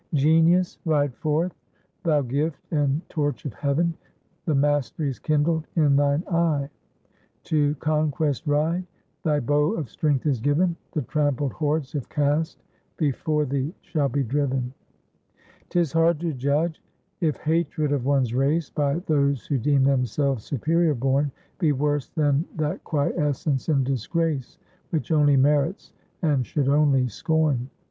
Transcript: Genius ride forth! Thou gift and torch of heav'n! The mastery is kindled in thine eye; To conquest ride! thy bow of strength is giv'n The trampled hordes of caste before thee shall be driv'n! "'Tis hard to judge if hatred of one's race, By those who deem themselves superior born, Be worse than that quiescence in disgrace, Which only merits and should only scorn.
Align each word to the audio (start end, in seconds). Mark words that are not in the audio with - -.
Genius 0.15 0.79
ride 0.83 1.13
forth! 1.13 1.53
Thou 2.01 2.23
gift 2.23 2.57
and 2.71 3.07
torch 3.07 3.45
of 3.45 3.53
heav'n! 3.53 3.93
The 4.45 4.55
mastery 4.55 5.11
is 5.11 5.19
kindled 5.19 5.67
in 5.75 5.95
thine 5.95 6.23
eye; 6.27 6.71
To 7.43 7.75
conquest 7.75 8.47
ride! 8.47 8.83
thy 9.21 9.39
bow 9.39 9.73
of 9.75 9.91
strength 9.91 10.25
is 10.25 10.41
giv'n 10.41 10.75
The 10.93 11.03
trampled 11.03 11.51
hordes 11.53 11.93
of 11.93 12.09
caste 12.09 12.63
before 12.97 13.45
thee 13.45 13.75
shall 13.81 14.09
be 14.09 14.23
driv'n! 14.23 14.73
"'Tis 15.69 15.91
hard 15.93 16.19
to 16.21 16.33
judge 16.33 16.81
if 17.19 17.37
hatred 17.37 17.91
of 17.91 18.03
one's 18.03 18.33
race, 18.33 18.71
By 18.71 18.95
those 19.05 19.45
who 19.45 19.59
deem 19.59 19.83
themselves 19.83 20.43
superior 20.45 20.95
born, 20.95 21.31
Be 21.59 21.73
worse 21.73 22.07
than 22.09 22.43
that 22.55 22.83
quiescence 22.83 23.69
in 23.69 23.83
disgrace, 23.83 24.57
Which 24.89 25.11
only 25.11 25.37
merits 25.37 25.93
and 26.23 26.43
should 26.43 26.69
only 26.69 27.07
scorn. 27.07 27.69